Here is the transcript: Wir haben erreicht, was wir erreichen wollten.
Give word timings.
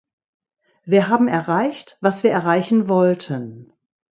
Wir 0.83 1.09
haben 1.09 1.27
erreicht, 1.27 1.97
was 2.01 2.23
wir 2.23 2.31
erreichen 2.31 2.89
wollten. 2.89 3.71